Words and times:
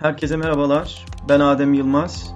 Herkese 0.00 0.36
merhabalar. 0.36 1.06
Ben 1.28 1.40
Adem 1.40 1.74
Yılmaz. 1.74 2.34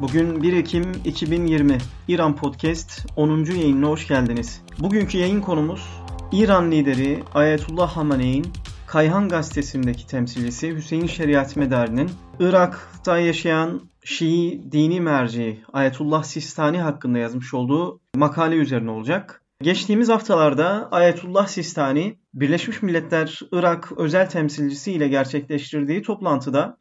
Bugün 0.00 0.42
1 0.42 0.52
Ekim 0.52 0.92
2020 1.04 1.78
İran 2.08 2.36
Podcast 2.36 3.06
10. 3.16 3.44
yayınına 3.44 3.86
hoş 3.86 4.08
geldiniz. 4.08 4.62
Bugünkü 4.78 5.18
yayın 5.18 5.40
konumuz 5.40 6.00
İran 6.32 6.70
lideri 6.70 7.22
Ayetullah 7.34 7.96
Hamene'in 7.96 8.46
Kayhan 8.86 9.28
gazetesindeki 9.28 10.06
temsilcisi 10.06 10.74
Hüseyin 10.74 11.06
Şeriat 11.06 11.56
Medari'nin 11.56 12.10
Irak'ta 12.40 13.18
yaşayan 13.18 13.80
Şii 14.04 14.72
dini 14.72 15.00
merci 15.00 15.60
Ayetullah 15.72 16.22
Sistani 16.22 16.80
hakkında 16.80 17.18
yazmış 17.18 17.54
olduğu 17.54 18.00
makale 18.16 18.54
üzerine 18.54 18.90
olacak. 18.90 19.42
Geçtiğimiz 19.62 20.08
haftalarda 20.08 20.88
Ayetullah 20.90 21.46
Sistani, 21.46 22.18
Birleşmiş 22.34 22.82
Milletler 22.82 23.40
Irak 23.52 23.92
özel 23.96 24.30
temsilcisi 24.30 24.92
ile 24.92 25.08
gerçekleştirdiği 25.08 26.02
toplantıda 26.02 26.76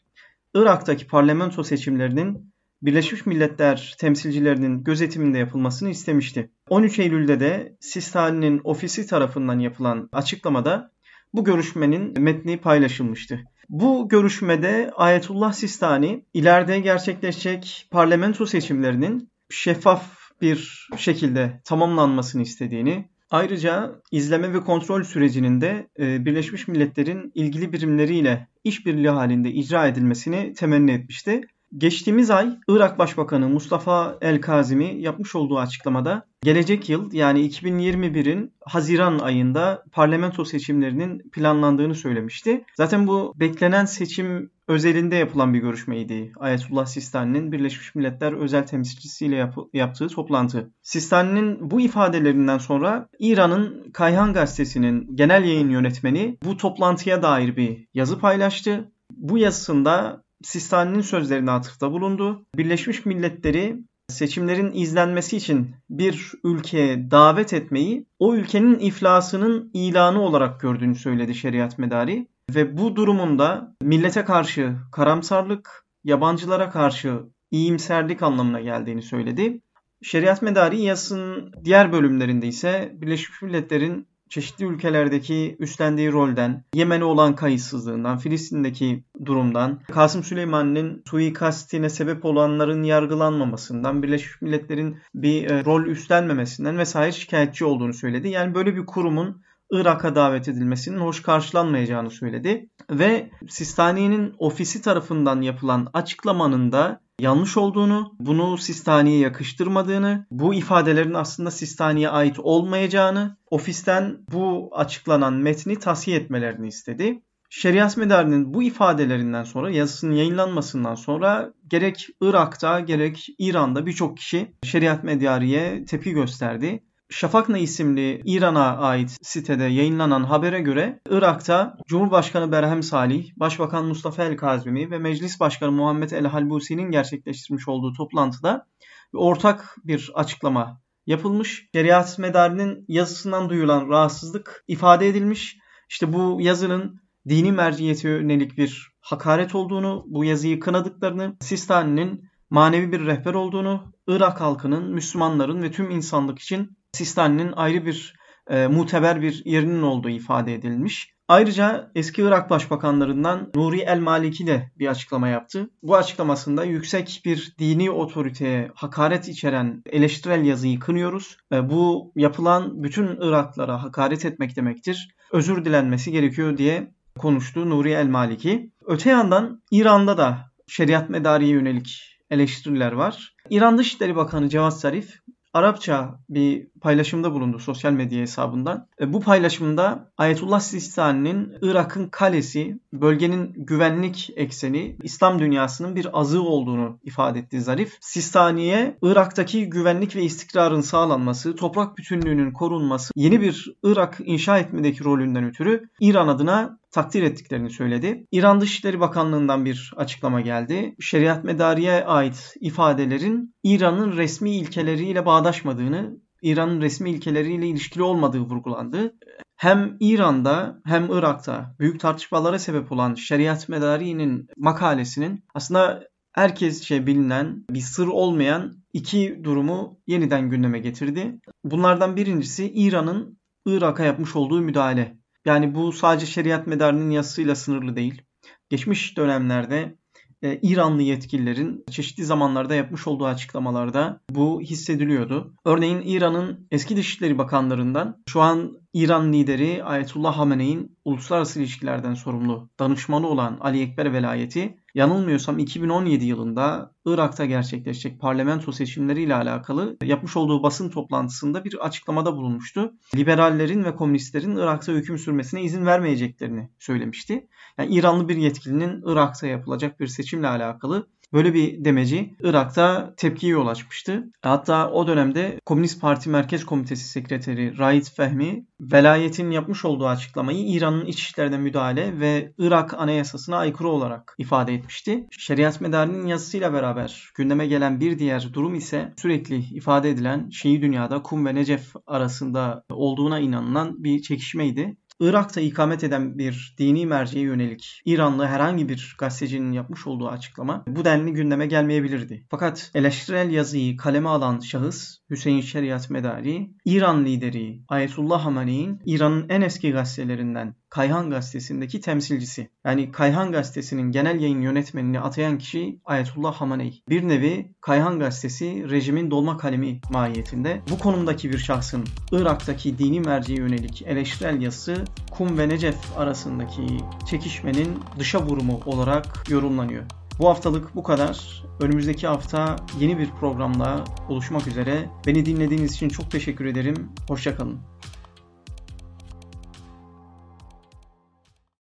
Irak'taki 0.55 1.07
parlamento 1.07 1.63
seçimlerinin 1.63 2.53
Birleşmiş 2.81 3.25
Milletler 3.25 3.95
temsilcilerinin 3.99 4.83
gözetiminde 4.83 5.37
yapılmasını 5.37 5.89
istemişti. 5.89 6.51
13 6.69 6.99
Eylül'de 6.99 7.39
de 7.39 7.77
Sistani'nin 7.79 8.61
ofisi 8.63 9.07
tarafından 9.07 9.59
yapılan 9.59 10.09
açıklamada 10.11 10.91
bu 11.33 11.43
görüşmenin 11.43 12.21
metni 12.21 12.57
paylaşılmıştı. 12.57 13.39
Bu 13.69 14.09
görüşmede 14.09 14.91
Ayetullah 14.95 15.53
Sistani 15.53 16.25
ileride 16.33 16.79
gerçekleşecek 16.79 17.87
parlamento 17.91 18.45
seçimlerinin 18.45 19.29
şeffaf 19.49 20.03
bir 20.41 20.87
şekilde 20.97 21.61
tamamlanmasını 21.63 22.41
istediğini, 22.41 23.09
ayrıca 23.29 24.01
izleme 24.11 24.53
ve 24.53 24.59
kontrol 24.59 25.03
sürecinin 25.03 25.61
de 25.61 25.87
e, 25.99 26.25
Birleşmiş 26.25 26.67
Milletler'in 26.67 27.31
ilgili 27.35 27.73
birimleriyle 27.73 28.47
işbirliği 28.63 29.09
halinde 29.09 29.51
icra 29.51 29.87
edilmesini 29.87 30.53
temenni 30.53 30.91
etmişti. 30.91 31.41
Geçtiğimiz 31.77 32.31
ay 32.31 32.57
Irak 32.67 32.99
Başbakanı 32.99 33.49
Mustafa 33.49 34.17
El-Kazimi 34.21 35.01
yapmış 35.01 35.35
olduğu 35.35 35.59
açıklamada 35.59 36.25
gelecek 36.41 36.89
yıl 36.89 37.13
yani 37.13 37.49
2021'in 37.49 38.53
Haziran 38.65 39.19
ayında 39.19 39.83
parlamento 39.91 40.45
seçimlerinin 40.45 41.29
planlandığını 41.29 41.95
söylemişti. 41.95 42.65
Zaten 42.77 43.07
bu 43.07 43.33
beklenen 43.35 43.85
seçim 43.85 44.51
özelinde 44.67 45.15
yapılan 45.15 45.53
bir 45.53 45.59
görüşmeydi. 45.59 46.31
Ayetullah 46.39 46.85
Sistani'nin 46.85 47.51
Birleşmiş 47.51 47.95
Milletler 47.95 48.33
özel 48.33 48.67
temsilcisiyle 48.67 49.35
yap- 49.35 49.69
yaptığı 49.73 50.07
toplantı. 50.07 50.71
Sistani'nin 50.81 51.71
bu 51.71 51.81
ifadelerinden 51.81 52.57
sonra 52.57 53.07
İran'ın 53.19 53.91
Kayhan 53.93 54.33
gazetesinin 54.33 55.15
genel 55.15 55.43
yayın 55.43 55.69
yönetmeni 55.69 56.37
bu 56.43 56.57
toplantıya 56.57 57.23
dair 57.23 57.55
bir 57.55 57.87
yazı 57.93 58.19
paylaştı. 58.19 58.91
Bu 59.11 59.37
yazısında 59.37 60.24
Sistani'nin 60.43 61.01
sözlerine 61.01 61.51
atıfta 61.51 61.91
bulundu. 61.91 62.45
Birleşmiş 62.55 63.05
Milletleri 63.05 63.77
seçimlerin 64.09 64.71
izlenmesi 64.73 65.37
için 65.37 65.75
bir 65.89 66.31
ülkeye 66.43 67.11
davet 67.11 67.53
etmeyi 67.53 68.05
o 68.19 68.35
ülkenin 68.35 68.79
iflasının 68.79 69.71
ilanı 69.73 70.21
olarak 70.21 70.59
gördüğünü 70.61 70.95
söyledi 70.95 71.35
şeriat 71.35 71.77
medari. 71.77 72.27
Ve 72.55 72.77
bu 72.77 72.95
durumunda 72.95 73.75
millete 73.81 74.25
karşı 74.25 74.75
karamsarlık, 74.91 75.85
yabancılara 76.03 76.69
karşı 76.69 77.23
iyimserlik 77.51 78.23
anlamına 78.23 78.61
geldiğini 78.61 79.01
söyledi. 79.01 79.61
Şeriat 80.01 80.41
medari 80.41 80.81
yazısının 80.81 81.53
diğer 81.63 81.91
bölümlerinde 81.91 82.47
ise 82.47 82.91
Birleşmiş 82.93 83.41
Milletler'in 83.41 84.07
çeşitli 84.35 84.65
ülkelerdeki 84.65 85.55
üstlendiği 85.59 86.11
rolden, 86.11 86.63
Yemen'e 86.73 87.03
olan 87.03 87.35
kayıtsızlığından, 87.35 88.17
Filistin'deki 88.17 89.03
durumdan, 89.25 89.81
Kasım 89.91 90.23
Süleyman'ın 90.23 91.03
suikastine 91.09 91.89
sebep 91.89 92.25
olanların 92.25 92.83
yargılanmamasından, 92.83 94.03
Birleşmiş 94.03 94.41
Milletler'in 94.41 94.97
bir 95.13 95.49
e, 95.51 95.65
rol 95.65 95.85
üstlenmemesinden 95.85 96.77
vesaire 96.77 97.11
şikayetçi 97.11 97.65
olduğunu 97.65 97.93
söyledi. 97.93 98.29
Yani 98.29 98.55
böyle 98.55 98.75
bir 98.75 98.85
kurumun 98.85 99.41
Irak'a 99.71 100.15
davet 100.15 100.47
edilmesinin 100.47 100.99
hoş 100.99 101.21
karşılanmayacağını 101.21 102.11
söyledi. 102.11 102.69
Ve 102.91 103.29
Sistani'nin 103.49 104.33
ofisi 104.37 104.81
tarafından 104.81 105.41
yapılan 105.41 105.87
açıklamanın 105.93 106.71
da 106.71 107.01
yanlış 107.19 107.57
olduğunu, 107.57 108.15
bunu 108.19 108.57
Sistani'ye 108.57 109.19
yakıştırmadığını, 109.19 110.25
bu 110.31 110.53
ifadelerin 110.53 111.13
aslında 111.13 111.51
Sistani'ye 111.51 112.09
ait 112.09 112.39
olmayacağını, 112.39 113.37
ofisten 113.51 114.17
bu 114.31 114.69
açıklanan 114.73 115.33
metni 115.33 115.79
tasfiye 115.79 116.17
etmelerini 116.17 116.67
istedi. 116.67 117.21
Şeriat 117.49 117.97
Medari'nin 117.97 118.53
bu 118.53 118.63
ifadelerinden 118.63 119.43
sonra 119.43 119.71
yazısının 119.71 120.13
yayınlanmasından 120.13 120.95
sonra 120.95 121.53
gerek 121.67 122.07
Irak'ta 122.21 122.79
gerek 122.79 123.27
İran'da 123.39 123.85
birçok 123.85 124.17
kişi 124.17 124.55
Şeriat 124.63 125.03
Medari'ye 125.03 125.85
tepki 125.85 126.11
gösterdi. 126.11 126.83
Şafakna 127.09 127.57
isimli 127.57 128.21
İran'a 128.25 128.77
ait 128.77 129.17
sitede 129.21 129.63
yayınlanan 129.63 130.23
habere 130.23 130.59
göre 130.59 130.99
Irak'ta 131.09 131.77
Cumhurbaşkanı 131.87 132.51
Berhem 132.51 132.83
Salih, 132.83 133.31
Başbakan 133.37 133.85
Mustafa 133.85 134.23
El-Kazimi 134.23 134.91
ve 134.91 134.99
Meclis 134.99 135.39
Başkanı 135.39 135.71
Muhammed 135.71 136.11
El-Halbusi'nin 136.11 136.91
gerçekleştirmiş 136.91 137.67
olduğu 137.67 137.93
toplantıda 137.93 138.67
ortak 139.13 139.75
bir 139.83 140.11
açıklama 140.15 140.81
yapılmış. 141.07 141.69
Şeriat 141.75 142.19
Medari'nin 142.19 142.85
yazısından 142.87 143.49
duyulan 143.49 143.89
rahatsızlık 143.89 144.63
ifade 144.67 145.07
edilmiş. 145.07 145.57
İşte 145.89 146.13
bu 146.13 146.37
yazının 146.41 147.01
dini 147.29 147.51
merciyete 147.51 148.09
yönelik 148.09 148.57
bir 148.57 148.91
hakaret 149.01 149.55
olduğunu, 149.55 150.03
bu 150.07 150.25
yazıyı 150.25 150.59
kınadıklarını, 150.59 151.35
Sistani'nin 151.41 152.29
manevi 152.49 152.91
bir 152.91 153.05
rehber 153.05 153.33
olduğunu, 153.33 153.93
Irak 154.07 154.41
halkının, 154.41 154.93
Müslümanların 154.93 155.61
ve 155.61 155.71
tüm 155.71 155.91
insanlık 155.91 156.39
için 156.39 156.77
Sistani'nin 156.95 157.51
ayrı 157.51 157.85
bir 157.85 158.15
e, 158.49 158.67
muteber 158.67 159.21
bir 159.21 159.41
yerinin 159.45 159.81
olduğu 159.81 160.09
ifade 160.09 160.53
edilmiş. 160.53 161.15
Ayrıca 161.27 161.91
eski 161.95 162.21
Irak 162.21 162.49
başbakanlarından 162.49 163.51
Nuri 163.55 163.79
El 163.79 163.99
Maliki 163.99 164.47
de 164.47 164.71
bir 164.79 164.87
açıklama 164.87 165.27
yaptı. 165.27 165.69
Bu 165.83 165.95
açıklamasında 165.95 166.63
yüksek 166.63 167.21
bir 167.25 167.55
dini 167.59 167.91
otoriteye 167.91 168.71
hakaret 168.75 169.27
içeren 169.27 169.83
eleştirel 169.89 170.45
yazıyı 170.45 170.79
kınıyoruz. 170.79 171.37
Bu 171.51 172.11
yapılan 172.15 172.83
bütün 172.83 173.07
Iraklara 173.21 173.83
hakaret 173.83 174.25
etmek 174.25 174.55
demektir. 174.55 175.15
Özür 175.31 175.65
dilenmesi 175.65 176.11
gerekiyor 176.11 176.57
diye 176.57 176.91
konuştu 177.19 177.69
Nuri 177.69 177.91
El 177.91 178.07
Maliki. 178.07 178.71
Öte 178.85 179.09
yandan 179.09 179.61
İran'da 179.71 180.17
da 180.17 180.37
şeriat 180.67 181.09
medariye 181.09 181.51
yönelik 181.51 182.19
eleştiriler 182.31 182.91
var. 182.91 183.35
İran 183.49 183.77
Dışişleri 183.77 184.15
Bakanı 184.15 184.49
Cevat 184.49 184.79
Zarif 184.79 185.19
Arapça 185.55 186.19
bir 186.29 186.67
paylaşımda 186.81 187.33
bulundu 187.33 187.59
sosyal 187.59 187.91
medya 187.91 188.21
hesabından. 188.21 188.87
E, 189.01 189.13
bu 189.13 189.21
paylaşımda 189.21 190.11
Ayetullah 190.17 190.59
Sistani'nin 190.59 191.53
Irak'ın 191.61 192.07
kalesi, 192.07 192.79
bölgenin 192.93 193.53
güvenlik 193.57 194.29
ekseni, 194.35 194.97
İslam 195.03 195.39
dünyasının 195.39 195.95
bir 195.95 196.19
azığı 196.19 196.43
olduğunu 196.43 196.99
ifade 197.03 197.39
etti 197.39 197.61
Zarif. 197.61 197.97
Sistani'ye 198.01 198.97
Irak'taki 199.01 199.69
güvenlik 199.69 200.15
ve 200.15 200.23
istikrarın 200.23 200.81
sağlanması, 200.81 201.55
toprak 201.55 201.97
bütünlüğünün 201.97 202.51
korunması, 202.51 203.13
yeni 203.15 203.41
bir 203.41 203.75
Irak 203.83 204.17
inşa 204.25 204.57
etmedeki 204.57 205.03
rolünden 205.03 205.43
ötürü 205.43 205.89
İran 205.99 206.27
adına 206.27 206.79
takdir 206.95 207.23
ettiklerini 207.23 207.69
söyledi. 207.69 208.25
İran 208.31 208.61
Dışişleri 208.61 208.99
Bakanlığı'ndan 208.99 209.65
bir 209.65 209.93
açıklama 209.97 210.41
geldi. 210.41 210.95
Şeriat 210.99 211.43
medariye 211.43 212.05
ait 212.05 212.53
ifadelerin 212.59 213.55
İran'ın 213.63 214.17
resmi 214.17 214.55
ilkeleriyle 214.55 215.25
bağdaşmadığını, 215.25 216.17
İran'ın 216.41 216.81
resmi 216.81 217.09
ilkeleriyle 217.11 217.67
ilişkili 217.67 218.03
olmadığı 218.03 218.39
vurgulandı. 218.39 219.13
Hem 219.55 219.97
İran'da 219.99 220.81
hem 220.85 221.07
Irak'ta 221.11 221.75
büyük 221.79 221.99
tartışmalara 221.99 222.59
sebep 222.59 222.91
olan 222.91 223.13
Şeriat 223.15 223.69
Medari'nin 223.69 224.47
makalesinin 224.57 225.43
aslında 225.53 226.03
herkesçe 226.31 227.07
bilinen 227.07 227.65
bir 227.69 227.79
sır 227.79 228.07
olmayan 228.07 228.73
iki 228.93 229.39
durumu 229.43 229.99
yeniden 230.07 230.49
gündeme 230.49 230.79
getirdi. 230.79 231.39
Bunlardan 231.63 232.15
birincisi 232.15 232.71
İran'ın 232.71 233.39
Irak'a 233.65 234.03
yapmış 234.03 234.35
olduğu 234.35 234.61
müdahale. 234.61 235.24
Yani 235.45 235.75
bu 235.75 235.91
sadece 235.91 236.25
şeriat 236.25 236.67
medarının 236.67 237.09
yazısıyla 237.09 237.55
sınırlı 237.55 237.95
değil. 237.95 238.21
Geçmiş 238.69 239.17
dönemlerde 239.17 239.95
e, 240.41 240.59
İranlı 240.61 241.01
yetkililerin 241.01 241.85
çeşitli 241.91 242.25
zamanlarda 242.25 242.75
yapmış 242.75 243.07
olduğu 243.07 243.25
açıklamalarda 243.25 244.21
bu 244.29 244.61
hissediliyordu. 244.61 245.55
Örneğin 245.65 246.01
İran'ın 246.05 246.67
eski 246.71 246.97
Dışişleri 246.97 247.37
Bakanlarından 247.37 248.23
şu 248.29 248.41
an 248.41 248.73
İran 248.93 249.33
lideri 249.33 249.83
Ayetullah 249.83 250.37
Hamene'in 250.37 250.94
uluslararası 251.05 251.59
ilişkilerden 251.59 252.13
sorumlu 252.13 252.69
danışmanı 252.79 253.27
olan 253.27 253.57
Ali 253.61 253.81
Ekber 253.81 254.13
velayeti 254.13 254.77
yanılmıyorsam 254.95 255.59
2017 255.59 256.25
yılında 256.25 256.91
Irak'ta 257.05 257.45
gerçekleşecek 257.45 258.21
parlamento 258.21 258.71
seçimleriyle 258.71 259.35
alakalı 259.35 259.97
yapmış 260.03 260.37
olduğu 260.37 260.63
basın 260.63 260.89
toplantısında 260.89 261.65
bir 261.65 261.85
açıklamada 261.85 262.35
bulunmuştu. 262.35 262.93
Liberallerin 263.15 263.83
ve 263.83 263.95
komünistlerin 263.95 264.55
Irak'ta 264.55 264.91
hüküm 264.91 265.17
sürmesine 265.17 265.63
izin 265.63 265.85
vermeyeceklerini 265.85 266.69
söylemişti. 266.79 267.47
Yani 267.77 267.95
İranlı 267.95 268.29
bir 268.29 268.37
yetkilinin 268.37 269.03
Irak'ta 269.05 269.47
yapılacak 269.47 269.99
bir 269.99 270.07
seçimle 270.07 270.47
alakalı 270.47 271.07
Böyle 271.35 271.53
bir 271.53 271.85
demeci 271.85 272.35
Irak'ta 272.39 273.13
tepkiye 273.17 273.51
yol 273.51 273.67
açmıştı. 273.67 274.23
Hatta 274.41 274.91
o 274.91 275.07
dönemde 275.07 275.59
Komünist 275.65 276.01
Parti 276.01 276.29
Merkez 276.29 276.65
Komitesi 276.65 277.09
Sekreteri 277.09 277.77
Raid 277.77 278.05
Fehmi 278.17 278.65
velayetin 278.79 279.51
yapmış 279.51 279.85
olduğu 279.85 280.07
açıklamayı 280.07 280.67
İran'ın 280.67 281.05
iç 281.05 281.19
işlerine 281.19 281.57
müdahale 281.57 282.19
ve 282.19 282.53
Irak 282.57 282.93
anayasasına 282.93 283.57
aykırı 283.57 283.89
olarak 283.89 284.35
ifade 284.37 284.73
etmişti. 284.73 285.27
Şeriat 285.31 285.81
Medari'nin 285.81 286.27
yazısıyla 286.27 286.73
beraber 286.73 287.29
gündeme 287.35 287.67
gelen 287.67 287.99
bir 287.99 288.19
diğer 288.19 288.53
durum 288.53 288.75
ise 288.75 289.13
sürekli 289.17 289.57
ifade 289.57 290.09
edilen 290.09 290.49
Şii 290.49 290.81
dünyada 290.81 291.21
Kum 291.21 291.45
ve 291.45 291.55
Necef 291.55 291.93
arasında 292.07 292.83
olduğuna 292.89 293.39
inanılan 293.39 294.03
bir 294.03 294.21
çekişmeydi. 294.21 294.97
Irak'ta 295.19 295.61
ikamet 295.61 296.03
eden 296.03 296.37
bir 296.37 296.75
dini 296.77 297.05
merceğe 297.05 297.45
yönelik 297.45 298.01
İranlı 298.05 298.45
herhangi 298.45 298.89
bir 298.89 299.15
gazetecinin 299.19 299.71
yapmış 299.71 300.07
olduğu 300.07 300.27
açıklama 300.27 300.83
bu 300.87 301.05
denli 301.05 301.33
gündeme 301.33 301.67
gelmeyebilirdi. 301.67 302.45
Fakat 302.49 302.91
eleştirel 302.95 303.49
yazıyı 303.49 303.97
kaleme 303.97 304.29
alan 304.29 304.59
şahıs 304.59 305.17
Hüseyin 305.29 305.61
Şeriat 305.61 306.09
Medari, 306.09 306.69
İran 306.85 307.25
lideri 307.25 307.79
Ayetullah 307.87 308.45
Hamene'in 308.45 308.99
İran'ın 309.05 309.49
en 309.49 309.61
eski 309.61 309.91
gazetelerinden 309.91 310.75
Kayhan 310.89 311.29
Gazetesi'ndeki 311.29 312.01
temsilcisi. 312.01 312.69
Yani 312.85 313.11
Kayhan 313.11 313.51
Gazetesi'nin 313.51 314.11
genel 314.11 314.41
yayın 314.41 314.61
yönetmenini 314.61 315.19
atayan 315.19 315.57
kişi 315.57 315.99
Ayetullah 316.05 316.53
Hamaney. 316.53 317.03
Bir 317.09 317.27
nevi 317.27 317.71
Kayhan 317.81 318.19
Gazetesi 318.19 318.89
rejimin 318.89 319.31
dolma 319.31 319.57
kalemi 319.57 319.99
mahiyetinde. 320.09 320.81
Bu 320.91 320.99
konumdaki 320.99 321.51
bir 321.51 321.57
şahsın 321.57 322.03
Irak'taki 322.31 322.97
dini 322.97 323.19
merceğe 323.19 323.59
yönelik 323.59 324.01
eleştirel 324.01 324.61
yazısı 324.61 325.05
Kum 325.31 325.57
ve 325.57 325.69
Necef 325.69 326.17
arasındaki 326.17 326.87
çekişmenin 327.29 327.99
dışa 328.19 328.45
vurumu 328.45 328.81
olarak 328.85 329.43
yorumlanıyor. 329.49 330.03
Bu 330.39 330.49
haftalık 330.49 330.95
bu 330.95 331.03
kadar. 331.03 331.63
Önümüzdeki 331.79 332.27
hafta 332.27 332.75
yeni 332.99 333.17
bir 333.17 333.31
programla 333.31 334.03
buluşmak 334.29 334.67
üzere. 334.67 335.09
Beni 335.27 335.45
dinlediğiniz 335.45 335.93
için 335.93 336.09
çok 336.09 336.31
teşekkür 336.31 336.65
ederim. 336.65 337.09
Hoşçakalın. 337.27 337.79